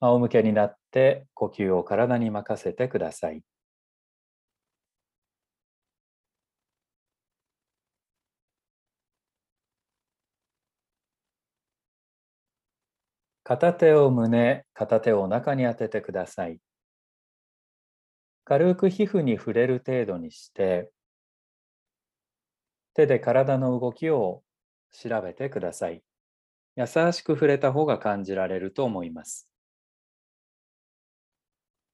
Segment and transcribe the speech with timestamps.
[0.00, 3.42] 仰向けになって呼吸を体に任せてください。
[13.44, 16.60] 片手を胸、片手をお腹に当ててください。
[18.44, 20.90] 軽く皮膚に触れる程度にして、
[22.94, 24.42] 手で体の動きを
[24.90, 26.02] 調べてください。
[26.76, 29.48] 優しく触れた方が感じられると思います。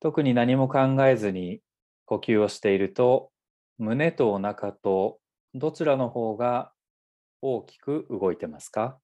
[0.03, 1.61] 特に何も考えずに
[2.07, 3.31] 呼吸をしていると、
[3.79, 5.19] 胸とお腹と
[5.55, 6.73] どちらの方が
[7.43, 8.99] 大きく動いてますか？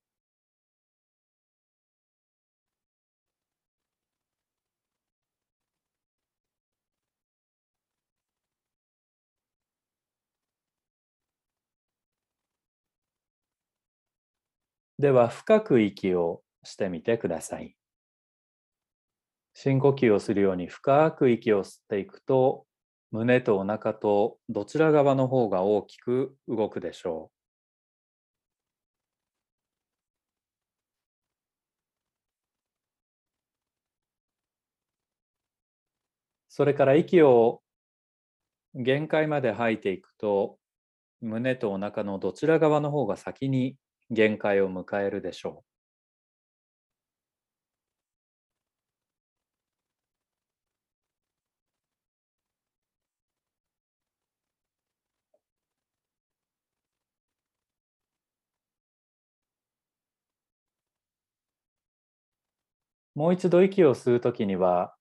[14.99, 17.78] では深く息をしてみてください。
[19.61, 22.65] 深呼吸をするように深く息を吸っていくと
[23.11, 27.39] 胸とお腹とどちら側の方が大きく動くでしょう。
[36.49, 37.61] それから息を
[38.77, 40.57] 限界まで吐いていくと
[41.21, 43.77] 胸とお腹のどちら側の方が先に
[44.11, 45.78] 限界を迎えるでしょう。
[63.19, 64.95] もう一度息を吸うときには、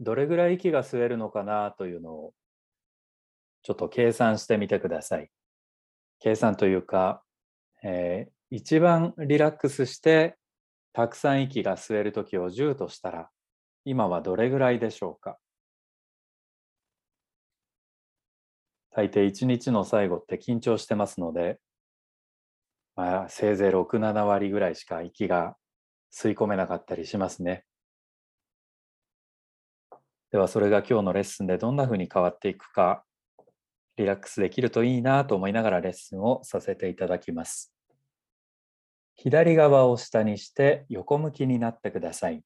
[0.00, 2.32] どれぐらい息が吸えるのかなというのを、
[3.62, 5.30] ちょっと計算してみてください。
[6.18, 7.22] 計算というか、
[7.82, 10.38] えー、一番リラックスして
[10.94, 13.28] たくさん息が吸える時を10としたら
[13.84, 15.36] 今はどれぐらいでしょうか
[18.90, 21.58] 大抵一日の最後って緊張してますので、
[22.94, 25.56] まあ、せいぜい67割ぐらいしか息が
[26.16, 27.64] 吸い込めなかったりしますね。
[30.32, 33.04] ではそれが今日のレッスンでどんなふうに変わっていくか
[33.96, 37.72] リラックスできるといいなと思いながらレッスンをさせていただきます。
[39.14, 42.42] 左側を下にして横向きになってください。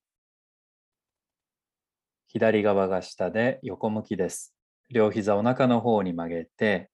[2.27, 4.55] 左側が下で横向きです。
[4.89, 6.91] 両膝お腹の方に曲げて、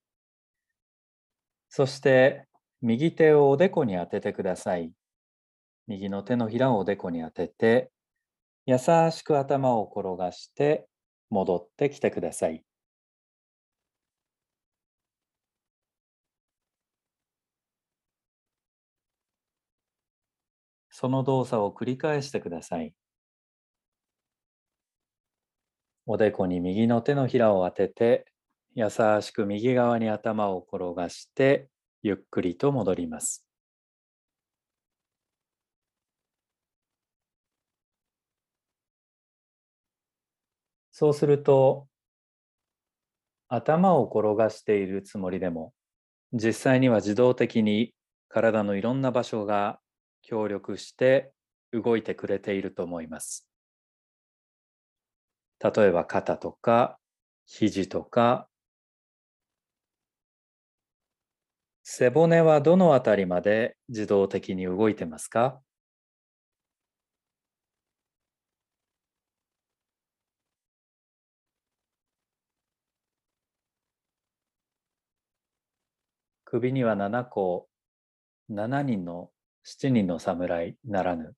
[1.68, 2.46] そして
[2.80, 4.92] 右手をおでこに当ててください。
[5.88, 7.90] 右の手のひらをおでこに当てて、
[8.66, 10.88] 優しく頭を転がして
[11.30, 12.64] 戻ってきてください。
[20.90, 22.92] その動作を繰り返してください。
[26.06, 28.26] おでこに右の手のひらを当てて、
[28.74, 31.68] 優しく右側に頭を転がして、
[32.02, 33.45] ゆっくりと戻ります。
[40.98, 41.88] そうすると、
[43.48, 45.74] 頭を転がしているつもりでも、
[46.32, 47.92] 実際には自動的に
[48.28, 49.78] 体のいろんな場所が
[50.22, 51.34] 協力して
[51.70, 53.46] 動いてくれていると思います。
[55.62, 56.98] 例えば肩とか
[57.44, 58.48] 肘とか
[61.84, 65.60] 背骨はどのあたりまで自動的に動いてますか？
[76.46, 77.68] 首には7個
[78.50, 79.30] 7人の
[79.66, 81.34] 7人の侍ならぬ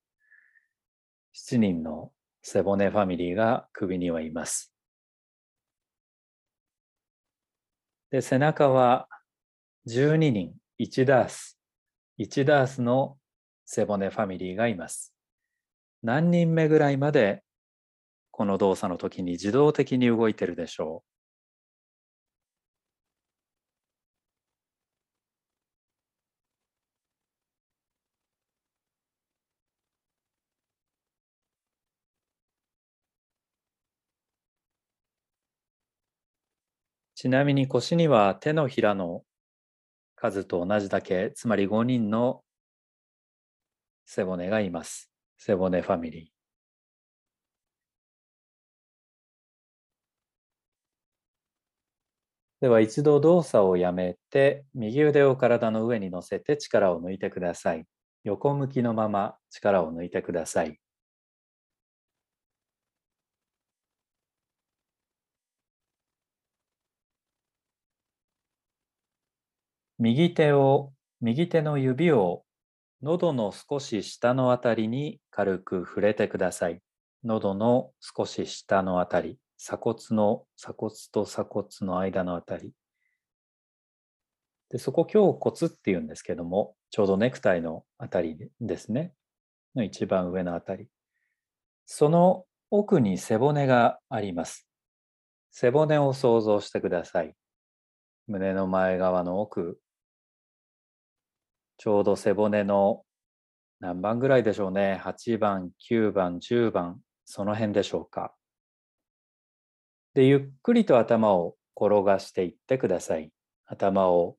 [1.34, 4.72] 7人の背骨ファミリーが首にはいます。
[8.10, 9.08] で、背中は
[9.86, 11.58] 12人、1ダース、
[12.18, 13.16] 1ダースの
[13.64, 15.14] 背骨ファミリーがいます。
[16.02, 17.42] 何人目ぐらいまで
[18.30, 21.17] この動作の時に自動的に動いてるでしょう
[37.18, 39.24] ちなみに腰には手のひらの
[40.14, 42.44] 数と同じだけ、つまり5人の
[44.06, 45.10] 背骨がいます。
[45.36, 46.28] 背骨ファミリー。
[52.60, 57.84] では一度動作をやめて、右腕を体の上に乗せて力を抜いてください。
[58.22, 60.78] 横向きのまま力を抜いてください。
[70.00, 72.44] 右手を、右手の指を
[73.02, 76.80] 喉の少し下のあたりに軽く触れてください。
[77.24, 82.72] 喉の少し下のあたり、鎖骨の、鎖骨と鎖骨の間のあたり。
[84.70, 89.12] でそこ胸骨って言うんですけども、ちょうどネクタイのあたりですね。
[89.74, 90.86] の一番上のあたり。
[91.86, 94.68] その奥に背骨があります。
[95.50, 97.34] 背骨を想像してください。
[98.28, 99.80] 胸の前側の奥、
[101.78, 103.04] ちょうど背骨の
[103.80, 105.00] 何番ぐらいでしょうね。
[105.02, 108.34] 8番、9番、10番、その辺でしょうか。
[110.14, 113.30] で、ゆっくりと頭を転がしていってください。
[113.66, 114.36] 頭を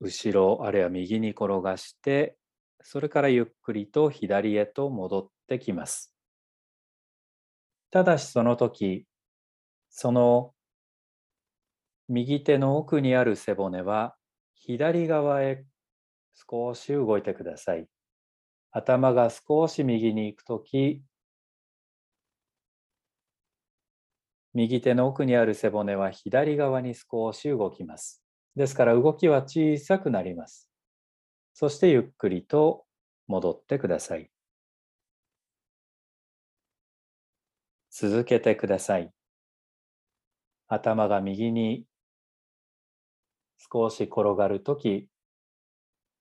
[0.00, 2.36] 後ろあるいは右に転がして、
[2.82, 6.14] それからゆっくりと左へと戻ってきます。
[7.90, 9.06] ただしその時、
[9.90, 10.54] その
[12.08, 14.14] 右手の奥にある背骨は
[14.54, 15.64] 左側へ
[16.34, 17.86] 少し動いてください。
[18.70, 21.02] 頭が少し右に行くとき、
[24.54, 28.22] 右手の奥にある背骨は左側に少し動きます。
[28.54, 30.68] ですから動きは小さくなります。
[31.54, 32.84] そしてゆっくりと
[33.26, 34.30] 戻ってください。
[37.90, 39.10] 続けてください。
[40.68, 41.84] 頭が右に
[43.58, 45.08] 少し転がるとき、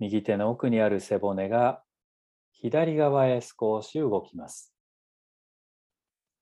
[0.01, 1.83] 右手の奥にある背骨が
[2.53, 4.74] 左側へ少し動きます。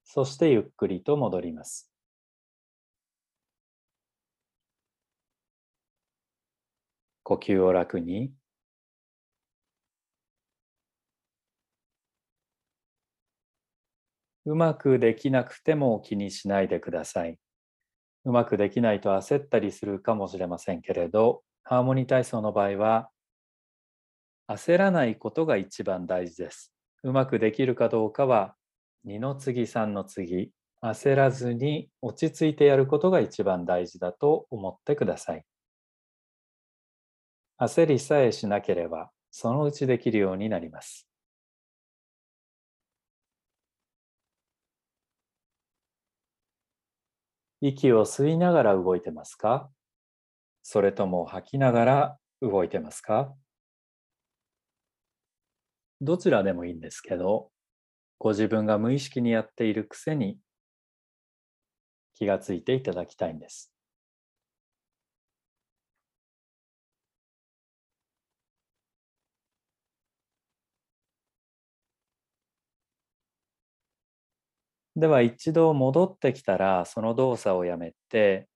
[0.06, 1.91] そしてゆっくりと戻ります。
[7.23, 8.31] 呼吸を楽に。
[14.45, 17.38] うまくできなくても気にしないでください。
[18.23, 23.09] うまくできないと焦ったりするかもしれませんけれど、ハーモニー体操の場合は、
[24.50, 26.74] 焦らないことが一番大事です。
[27.04, 28.56] うまくできるかどうかは
[29.06, 30.51] 2の次3の次
[30.81, 35.46] 焦らずに落ち着いてやることが一番大事だと思ってください。
[37.60, 41.07] 焦りさえしなければそのうちできるようになります。
[47.62, 49.69] 息を吸いながら動いてますか？
[50.63, 53.34] それとも吐きながら動いてますか？
[56.01, 57.51] どちらでもいいんですけど、
[58.19, 60.40] ご自分が無意識にやっているくせに
[62.13, 63.74] 気がついていただきたいんです。
[74.96, 78.48] では一度戻ってきたらその動作をやめて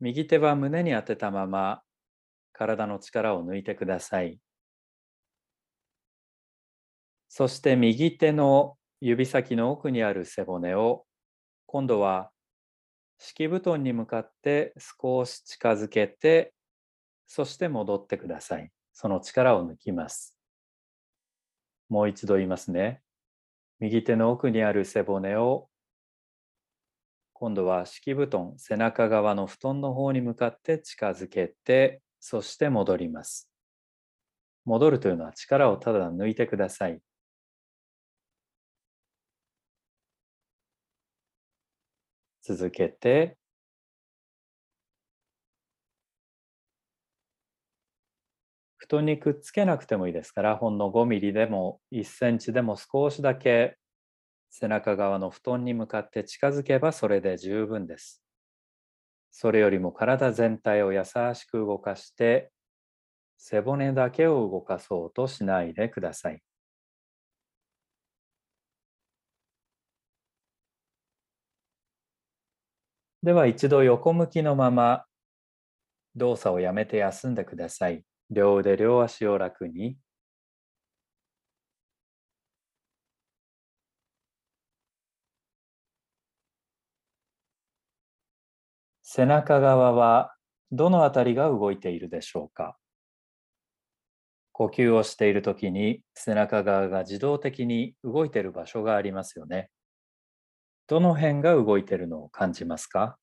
[0.00, 1.82] 右手は胸に当てたまま
[2.52, 4.40] 体の力を抜いてください。
[7.34, 11.06] そして右手の指先の奥にある背骨を
[11.64, 12.30] 今度は
[13.18, 16.52] 敷布団に向かって少し近づけて
[17.26, 18.70] そして戻ってください。
[18.92, 20.36] その力を抜きます。
[21.88, 23.00] もう一度言いますね。
[23.80, 25.70] 右手の奥にある背骨を
[27.32, 33.50] 今度は敷布団背中側の布団の方に向かって近づけてそして戻ります。
[34.66, 37.00] 戻るというのは力をただ抜いてください。
[42.42, 43.36] 続けて
[48.76, 53.78] 布団にくっつけなくてもいいですからほんの5ミリでも1センチでも少しだけ
[54.50, 58.22] 背中側の布団に向かって近づけばそれで十分です。
[59.30, 62.52] それよりも体全体を優しく動かして
[63.38, 66.42] 背骨だけを動かそうとしないでください。
[73.24, 75.04] では一度横向きのまま
[76.16, 78.02] 動作をやめて休んでください。
[78.30, 79.98] 両腕、両足を楽に。
[89.04, 90.34] 背中側は
[90.72, 92.76] どのあたりが動いているでしょうか
[94.52, 99.70] 呼吸をしているときに背中側が自動的に動いている場所がありますよね。
[100.92, 103.16] どの辺が動いているのを感じますか？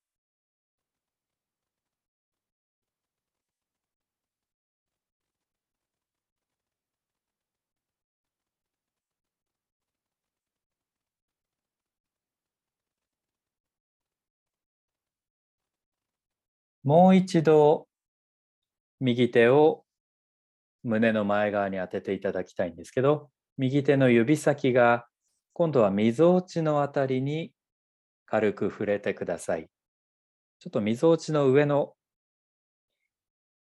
[16.83, 17.87] もう一度
[18.99, 19.83] 右手を
[20.81, 25.05] 胸の前側に当てていただきたいんですけど、右手の指先が
[25.53, 27.51] 今度はみぞおちのあたりに
[28.29, 29.69] 軽く触れてください。
[30.59, 31.93] ちょっとみぞおちの上の、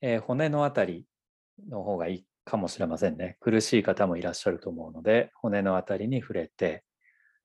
[0.01, 1.05] えー、骨のあたり
[1.69, 3.37] の方がいいかもしれませんね。
[3.41, 6.85] 苦しい方もいらっしゃると思うので、骨のあたりに触れて、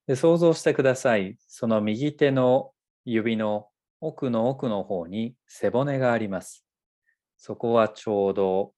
[0.07, 1.35] で想像してください。
[1.47, 2.71] その右手の
[3.03, 3.67] 指の
[3.99, 6.65] 奥の奥の方に背骨があります。
[7.35, 8.73] そこはちょうど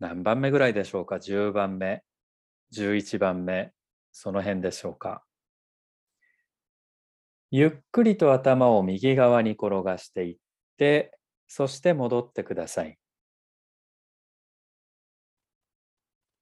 [0.00, 2.02] 何番目ぐらいでしょうか ?10 番目、
[2.74, 3.72] 11番目、
[4.12, 5.22] その辺でしょうか？
[7.50, 10.36] ゆっくりと頭を右側に転がしていっ
[10.76, 12.98] て、そして戻ってください。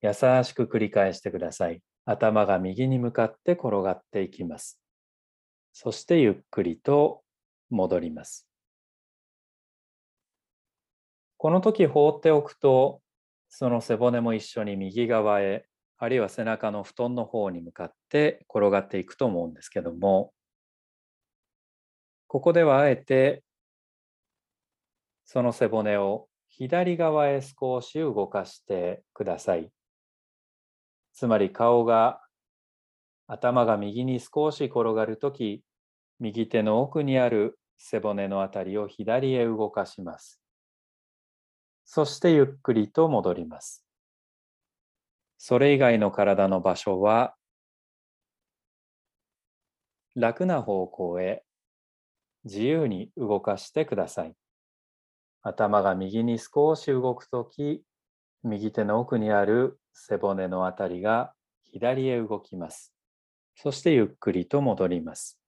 [0.03, 1.81] 優しく繰り返してください。
[2.05, 4.81] 頭が右に向かって転がっていきます。
[5.73, 7.23] そしてゆっくりと
[7.71, 8.49] 戻ります。
[11.37, 13.01] この時放っておくと、
[13.49, 15.67] その背骨も一緒に右側へ、
[15.99, 20.33] あるいは背中の布団の方に向かって転がっていくと思うんですけども、
[22.37, 23.43] ここではあえて
[25.25, 29.71] その背骨を左側へ少し動かしてください。
[31.15, 32.21] つまり顔が
[33.27, 35.63] 頭が右に少し転がるとき、
[36.21, 40.39] 右手の奥にある背骨のあたりを左へ動かします。
[41.87, 43.83] そしてゆっくりと戻ります。
[45.39, 47.35] それ以外の体の場所は
[50.15, 51.46] 楽な方向へ
[52.47, 54.35] 自由に動かしてください。
[55.43, 57.83] 頭が右に少し動くとき、
[58.43, 61.35] 右手の奥にある背骨のあたりが
[61.65, 62.95] 左へ動きます。
[63.57, 65.41] そしてゆっくりと戻ります。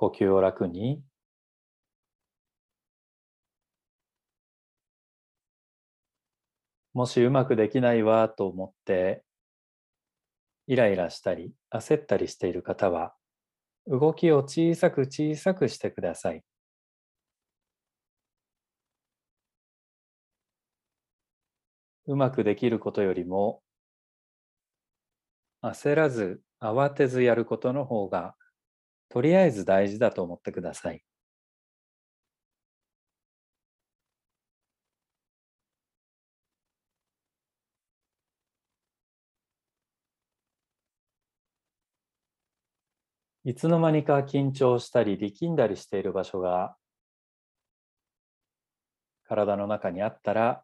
[0.00, 1.02] 呼吸を楽に
[6.94, 9.22] もしうまくできないわと思って
[10.66, 13.12] イライラしたり焦ったりしている方は
[13.86, 16.42] 動きを小さく小さくしてください。
[22.06, 23.60] うまくできることよりも
[25.62, 28.34] 焦らず慌てずやることの方が
[29.10, 31.02] とりあえず大事だと思ってください。
[43.44, 46.76] いつの間にか緊張したり力んだりしている場所が
[49.24, 50.62] 体の中にあったら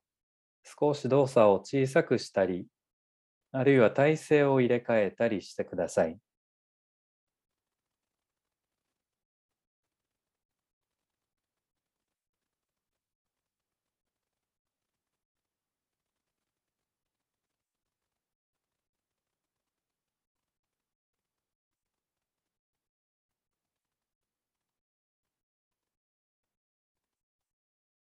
[0.65, 2.67] 少し動作を小さくしたり
[3.53, 6.19] あるいは体勢を入れ替えたりしてください。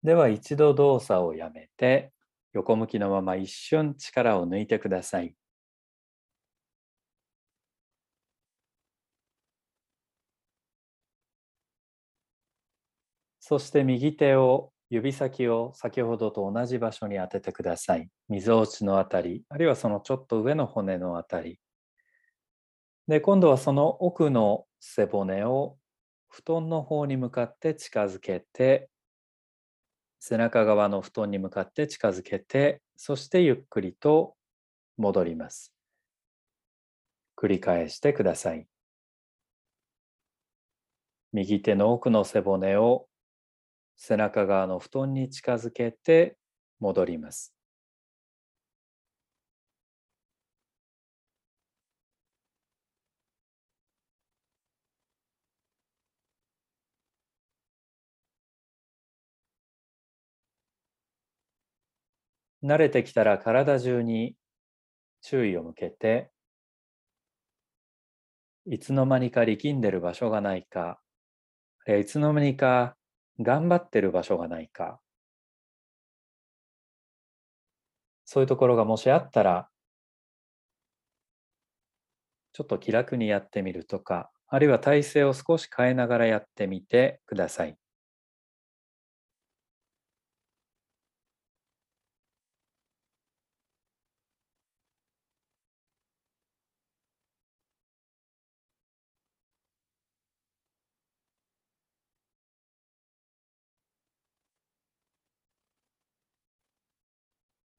[0.04, 2.12] では一度動作をやめて
[2.52, 5.34] 横向きのまま一瞬力を抜いてください。
[13.40, 18.08] そして右手を指先を先ほどと同じ場所に当ててください。
[18.28, 21.58] みぞおちのあたり、あるいはそのちょっと上の骨のあたり。
[23.08, 25.78] で、今度はその奥の背骨を
[26.28, 28.90] 布団の方に向かって近づけて
[30.26, 34.34] 背中側の布団に向かって近づけて、そしてゆっくりと
[34.96, 35.74] 戻ります。
[37.36, 38.66] 繰り返してください。
[41.34, 43.06] 右手の奥の背骨を
[43.96, 46.38] 背中側の布団に近づけて
[46.80, 47.54] 戻ります。
[62.64, 64.34] 慣れてきたら体中に
[65.20, 66.30] 注意を向けて
[68.66, 70.98] いつの間にか力んでる場所がないか
[71.86, 72.96] いつの間にか
[73.40, 75.00] 頑張ってる場所がないか
[78.24, 79.68] そういうところがもしあったら
[82.54, 87.76] ちょっと気楽にやってみるとかあるいは体勢を少し変えながらやってみてください。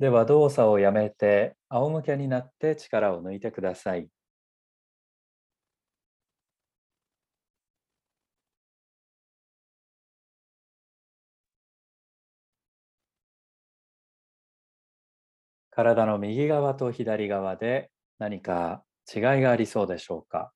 [0.05, 4.07] では動作をやめて仰向けになって力を抜いてください。
[15.71, 20.53] 体の右側と左側で何か違いがありそうでしょうか？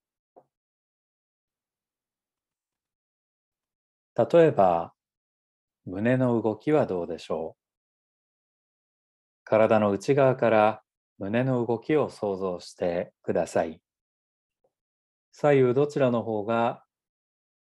[4.15, 4.93] 例えば
[5.85, 7.58] 胸の動きはどうでしょう？
[9.49, 10.83] 体の内側から
[11.17, 13.81] 胸の動きを想像してください。
[15.31, 16.83] 左右どちらの方が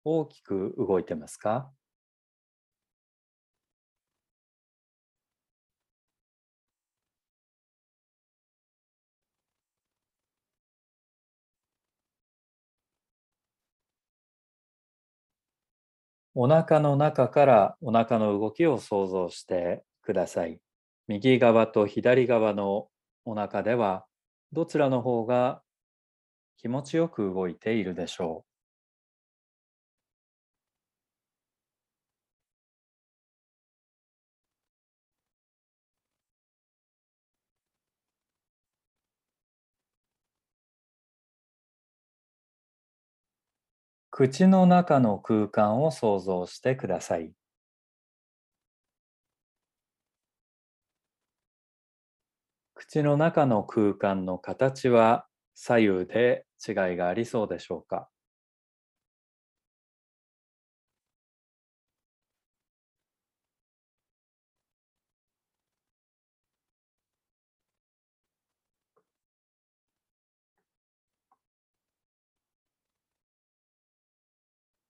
[0.03, 1.71] 大きく動いてますか？
[16.35, 20.61] お腹の中からお腹の動きを想像してください。
[21.09, 22.87] 右側と左側の
[23.25, 24.05] お腹では
[24.53, 25.61] どちらの方が
[26.57, 28.45] 気持ちよく動いているでしょう？
[44.11, 47.33] 口の中の空間を想像してください。
[52.91, 58.09] 口の中の空間の形は左右で違いがありそうでしょうか？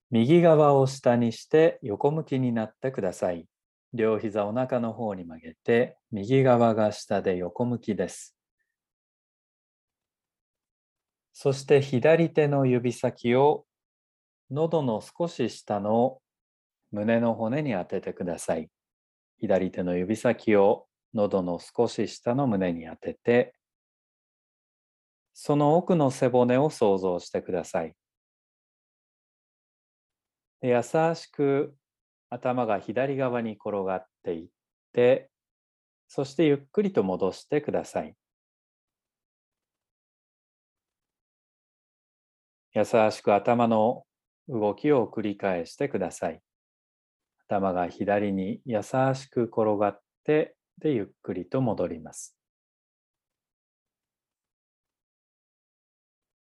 [0.09, 3.45] 右側を下にして横向きになってください。
[3.93, 8.35] 両膝お腹の方に曲げて、右側が下で横向きです。
[11.33, 13.65] そして左手の指先を
[14.51, 16.19] 喉の少し下の
[16.91, 18.69] 胸の骨に当ててください。
[19.39, 23.55] 左手の指先を喉の少し下の胸に当てて、
[25.33, 27.95] その奥の背骨を想像してください。
[30.61, 30.83] 優
[31.15, 31.73] しく
[32.29, 34.47] 頭が左側に転がっていっ
[34.93, 35.29] て、
[36.07, 38.15] そしてゆっくりと戻してください。
[42.73, 44.03] 優しく頭の
[44.47, 46.41] 動きを繰り返してください。
[47.47, 52.35] 頭が左に優しく転がって、で、ゆっくりと戻ります。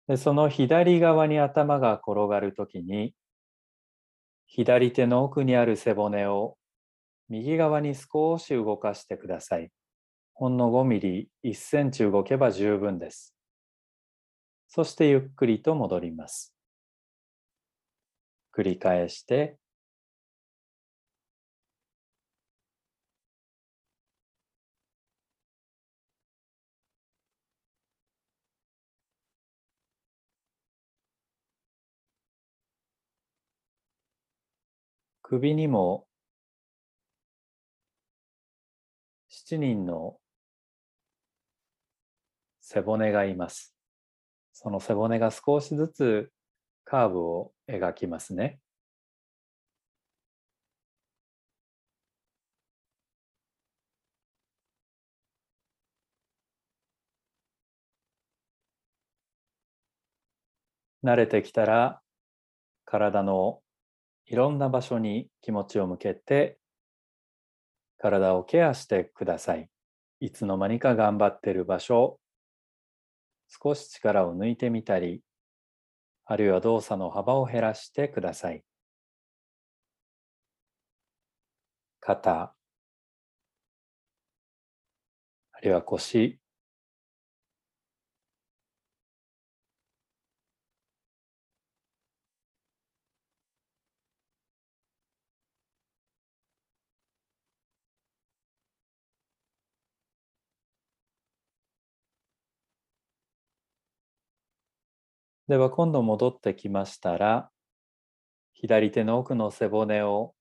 [0.07, 3.15] でその左側に頭が転がるときに、
[4.49, 6.57] 左手の奥にある背骨を
[7.29, 9.71] 右側に少し動かしてください。
[10.33, 13.35] ほんの5ミリ、1センチ動けば十分です。
[14.67, 16.55] そしてゆっくりと戻ります。
[18.57, 19.59] 繰り返して、
[35.31, 36.07] 首にも
[39.29, 40.17] 7人の
[42.63, 43.77] 背骨がいます。
[44.55, 46.33] その背骨が少しずつ
[46.87, 48.59] カーブを描きますね。
[61.05, 62.01] 慣れてきたら
[62.87, 63.61] 体の
[64.31, 66.59] いろんな場所に気持ちを向けて
[67.97, 69.71] 体をケアしてください。
[70.21, 72.21] いつの間にか頑張っている場所、
[73.49, 75.23] 少し力を抜いてみたり、
[76.27, 78.63] あるいは動作の幅を減らしてください。
[82.01, 82.55] 肩、
[85.53, 86.39] あるいは腰、
[105.49, 107.51] では今度戻ってきましたら、
[108.53, 110.35] 左手の奥の背骨を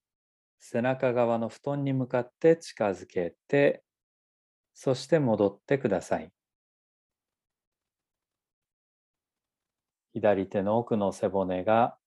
[0.59, 3.85] 背中側の布団に向かって近づけて、
[4.73, 6.29] そして戻ってください。
[10.13, 11.97] 左手の奥の背骨が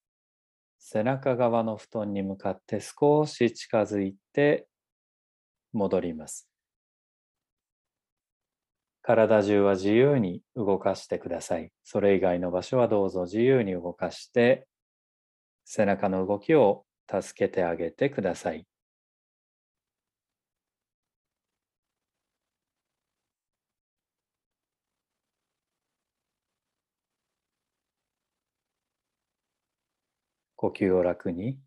[0.78, 4.68] 背中側の布団に向かって少し近づいて
[5.72, 6.49] 戻ります。
[9.02, 11.70] 体中は自由に動かしてください。
[11.84, 14.66] それ以外の場所はどうぞ自由に動かして
[15.64, 18.66] 背中の動きを助けてあげてください。
[30.56, 31.58] 呼吸を楽に。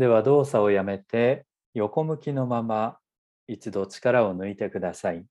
[0.00, 2.98] では動作をやめて横向きのまま
[3.46, 5.26] 一度力を抜いてください。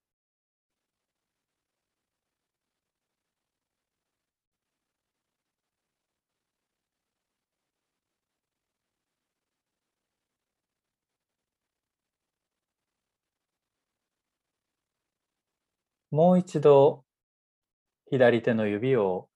[16.11, 17.03] もう一度
[18.11, 19.29] 左手の指を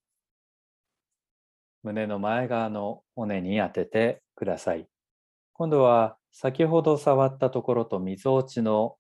[1.81, 4.92] 胸の前側の骨に当ててください。
[5.53, 8.97] 今度は先ほど触ったところとみぞおちの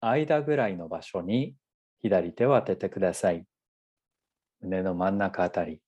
[0.00, 1.54] 間ぐらいの場所に
[2.00, 3.44] 左手を当ててください。
[4.60, 5.80] 胸の真ん中あたり。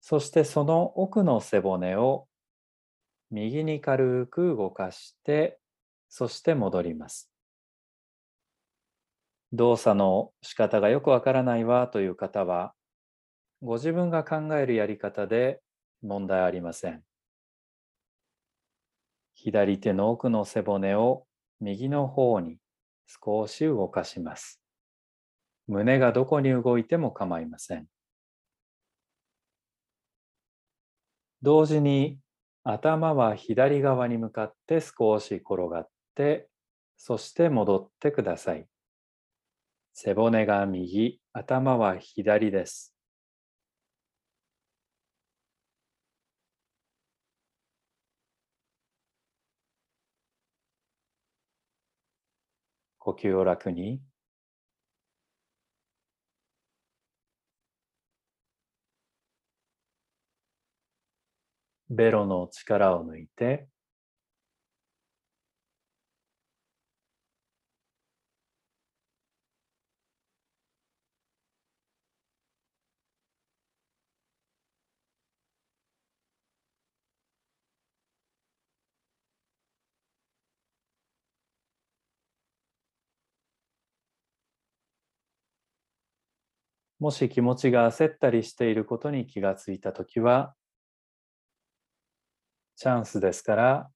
[0.00, 2.26] そしてその奥の背骨を
[3.30, 5.58] 右に軽く動かして、
[6.08, 7.30] そして戻ります。
[9.52, 12.74] 動作の仕方がよくわからないわという方は、
[13.62, 15.60] ご自分が考えるやり方で
[16.02, 17.02] 問題ありません。
[19.44, 21.26] 左手の奥の背骨を
[21.60, 22.56] 右の方に
[23.06, 24.62] 少し動かします。
[25.66, 27.86] 胸がどこに動いても構いません。
[31.42, 32.18] 同時に
[32.62, 36.48] 頭は左側に向かって少し転がって、
[36.96, 38.66] そして戻ってください。
[39.92, 42.93] 背骨が右、頭は左です。
[53.04, 54.00] 呼吸を楽に。
[61.90, 63.68] ベロの力を抜いて
[87.04, 90.54] もし気持ちが焦ったりしていることに気がついたときは、
[92.76, 93.90] チャンスですから、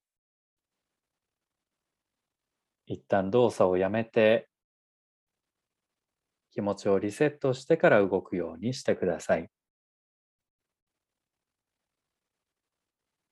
[2.84, 4.50] 一旦動作をやめて、
[6.50, 9.48] 気持ちをリセットしてから動くようにしてください。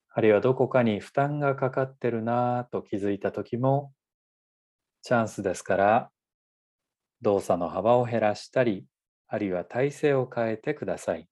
[0.09, 3.93] あるいはどこかに負担がかかってるなぁと気づいたときも、
[5.03, 6.11] チャンスですから、
[7.21, 8.87] 動作の幅を減らしたり、
[9.29, 11.29] あるいは体勢を変えてください。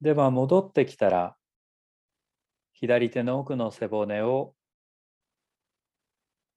[0.00, 1.36] では戻ってきたら
[2.72, 4.54] 左手の奥の背骨を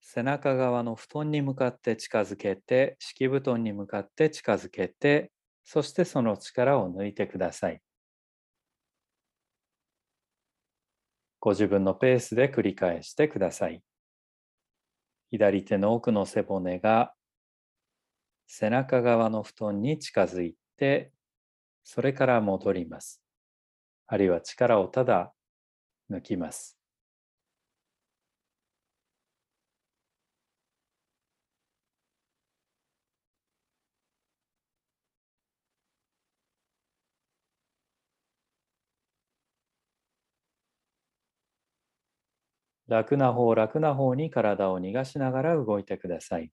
[0.01, 5.31] 背中側の布団に向かって近づけて、敷布団に向かって近づけて、
[5.63, 7.81] そしてその力を抜いてください。
[11.39, 13.81] ご自分のペースで繰り返してください。
[15.29, 17.13] 左手の奥の背骨が
[18.47, 21.13] 背中側の布団に近づいて、
[21.83, 23.21] それから戻ります。
[24.07, 25.31] あるいは力をただ
[26.09, 26.81] 抜きます。
[42.91, 46.51] 楽な方楽な方に体を逃がしながら動いてください。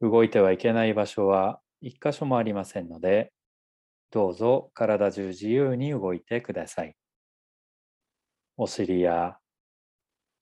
[0.00, 3.32] 動いてはいけない場所は一箇所もありませんので、
[4.10, 6.96] どうぞ体中自由に動いてください。
[8.56, 9.38] お尻や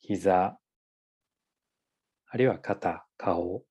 [0.00, 0.58] 膝、
[2.28, 3.62] あるいは肩、顔、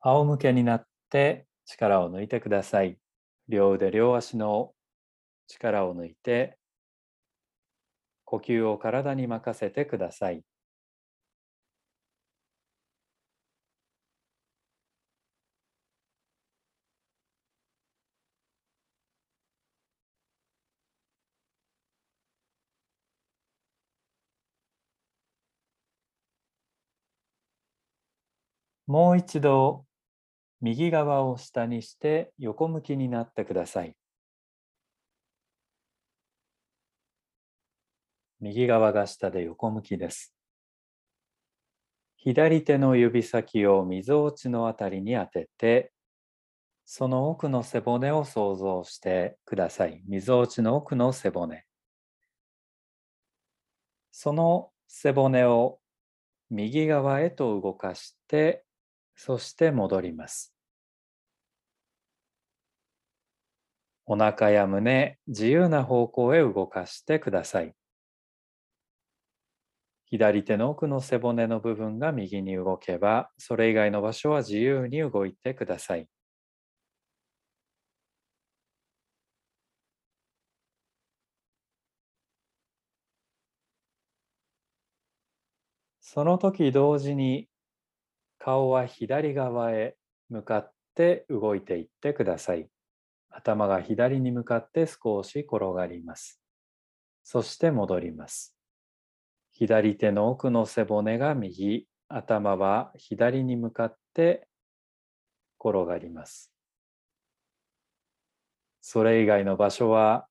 [0.00, 2.98] 仰向けになって力を抜いてください。
[3.48, 4.74] 両腕、両足の
[5.48, 6.58] 力を抜いて、
[8.24, 10.44] 呼吸を体に任せてください。
[28.88, 29.84] もう一度
[30.60, 33.94] 右側を下にして横向きになってください。
[38.40, 40.34] 右側が下で横向きです。
[42.16, 45.92] 左手の指先をみぞおちのあたりに当てて、
[46.84, 50.02] その奥の背骨を想像してください。
[50.06, 51.64] みぞおちの奥の背骨。
[54.10, 55.78] その背骨を
[56.50, 58.64] 右側へと動かして
[59.18, 60.54] そして戻ります。
[64.06, 67.76] お腹や胸、自由な方向へ動かしてください。
[70.06, 76.08] 左手の奥の背骨の部分が右に動けば、それ以外の場所は自由に動いてください。
[86.00, 87.47] その時同時に
[88.38, 89.96] 顔は左側へ
[90.28, 92.68] 向かって動いていってください。
[93.30, 96.40] 頭が左に向かって少し転がります。
[97.22, 98.56] そして戻ります。
[99.52, 104.48] 左手の奥の背骨が右、頭は左に向かって
[105.60, 106.52] 転がります。
[108.80, 110.26] それ以外の場所は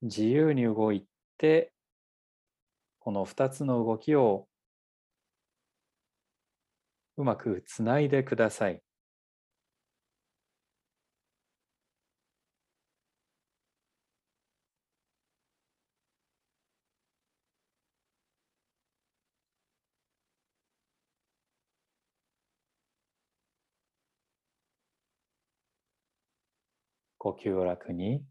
[0.00, 1.06] 自由に動い
[1.38, 1.72] て、
[2.98, 4.48] この2つの動きを
[7.16, 8.82] うまくつないでください。
[27.18, 28.22] 呼吸を楽に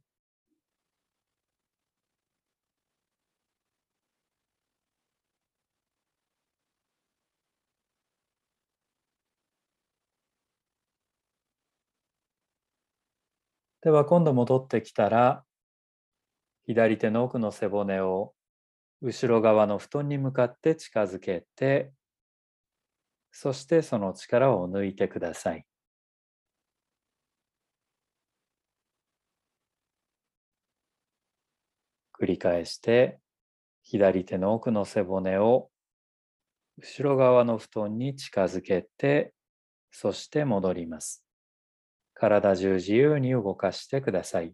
[13.82, 15.44] では今度戻ってきたら
[16.65, 18.34] 左手の奥の背骨を
[19.02, 21.91] 後ろ側の布団に向かって近づけて
[23.32, 25.65] そしてその力を抜いてください。
[32.20, 33.20] 繰り返して
[33.82, 35.72] 左手の奥の背骨を
[36.78, 39.34] 後ろ側の布団に近づけて
[39.89, 41.31] そして戻ります。
[42.21, 44.53] 体中自由に動かしてください。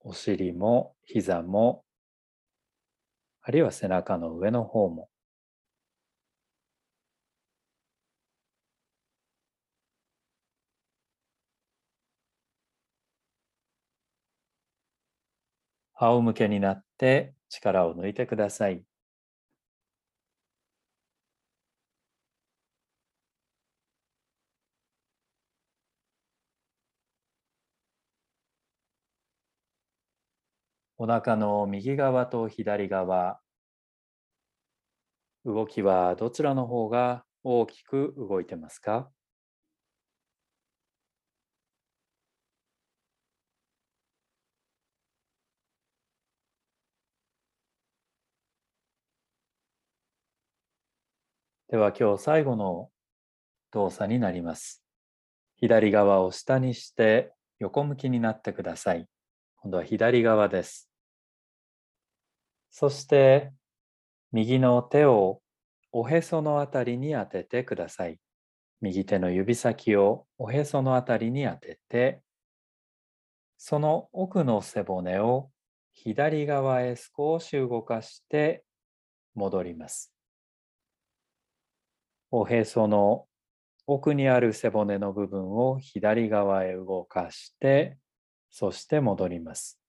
[0.00, 1.84] お尻も膝も、
[3.42, 5.08] あるいは背中の上の方も。
[15.94, 18.84] 仰向けになって力を抜いてください。
[31.02, 33.40] お腹の右側と左側、
[35.44, 39.10] 動きはどちらの方が大きく動いてますか？
[51.68, 52.90] では今日最後の
[53.72, 54.84] 動作になります。
[55.56, 59.08] 左側を下にして横向きになってください。
[59.56, 60.91] 今度は左側です。
[62.72, 63.52] そして
[64.32, 65.42] 右の手を
[65.92, 68.18] おへそのあたりに当ててください。
[68.80, 72.22] 右手の指先をおへそのあたりに当てて、
[73.58, 75.50] その奥の背骨を
[75.92, 78.64] 左側へ少し動かして
[79.34, 80.14] 戻ります。
[82.30, 83.26] おへその
[83.86, 87.98] 奥にある背骨の部分を左側へ動かして、
[88.50, 89.81] そして戻ります。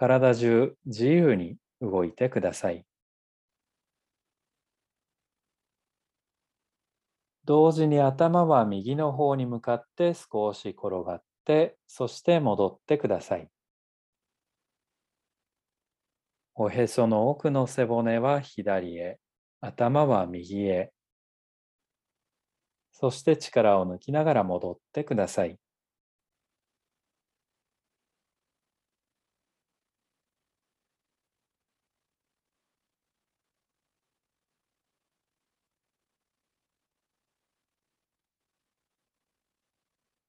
[0.00, 2.86] 体中自由に動いてください。
[7.44, 13.50] 同時に頭は右の方に向かって少し転がって、そして戻ってください。
[16.54, 19.18] おへその奥の背骨は左へ、
[19.60, 20.94] 頭は右へ。
[22.92, 25.58] そして力を抜きながら戻ってください。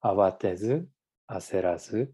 [0.02, 0.88] 慌てず、
[1.28, 2.14] 焦らず、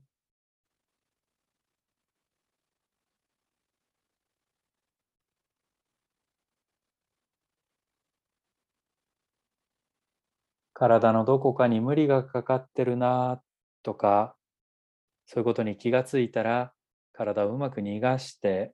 [10.74, 13.42] 体のどこかに無理がかかってるな
[13.84, 14.38] とか、
[15.26, 16.74] そういうことに気がついたら、
[17.14, 18.74] 体をうまく逃がして、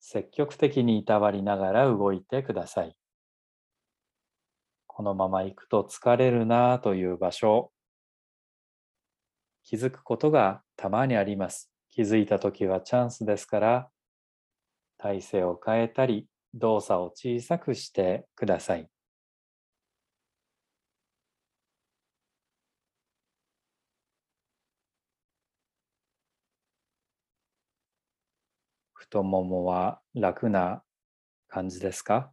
[0.00, 2.96] 積極的にいたわりながら動いてください。
[4.96, 7.70] このまま行くと疲れるなという場所、
[9.64, 11.70] 気づくことがたまにあります。
[11.90, 13.90] 気づいた時はチャンスですから、
[14.98, 18.90] 体勢を変えたり、動作を小さくしてください。
[28.94, 30.82] 太ももは楽な
[31.48, 32.32] 感じですか？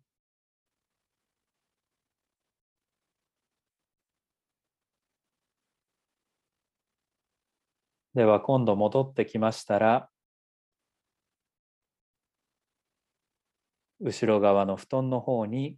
[8.15, 10.10] では今度戻ってきましたら
[13.99, 15.78] 後ろ側の布団の方に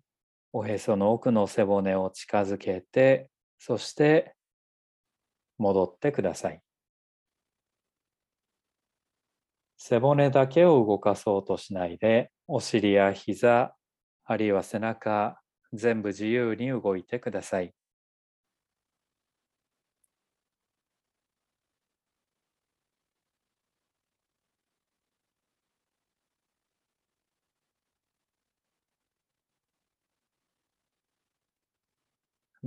[0.52, 4.36] おへその奥の背骨を近づけてそして
[5.58, 6.62] 戻ってください。
[9.78, 13.76] 背骨だけを動かそうとしないで、お尻や膝、
[14.24, 15.40] あるいは背中、
[15.74, 17.74] 全部自由に動いてください。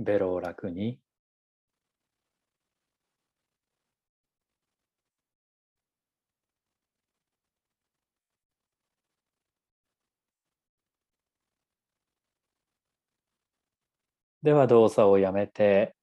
[0.09, 0.99] ベロを楽に
[14.43, 15.95] では動作をやめて、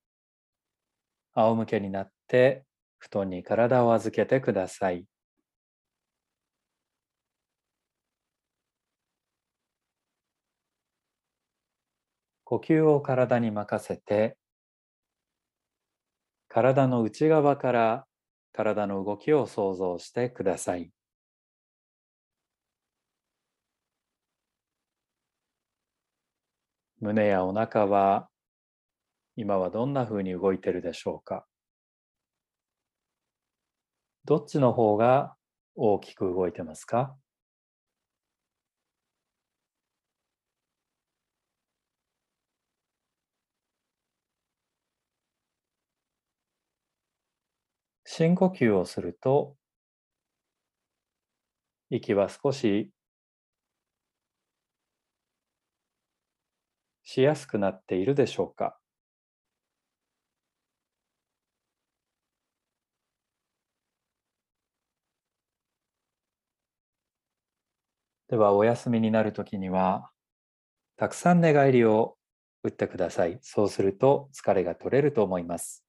[1.35, 2.65] 仰向けになって
[2.99, 5.07] 布団に体を預けてください。
[12.47, 14.39] 呼吸を体に任せて、
[16.47, 18.07] 体の内側から
[18.53, 20.93] 体の動きを想像してください。
[27.01, 28.29] 胸やお腹は
[29.35, 31.47] 今はどんなふうに動いているでしょうか
[34.25, 35.35] どっちの方が
[35.75, 37.17] 大きく動いてますか
[48.19, 49.57] 深呼吸をすると
[51.91, 52.91] 息は少し
[57.03, 58.79] しやすくなっているでしょうか？
[68.29, 70.09] ではお休みになるときには
[70.97, 72.17] たくさん寝返りを
[72.63, 73.39] 打ってください。
[73.43, 75.86] そうすると疲れが取れると思います。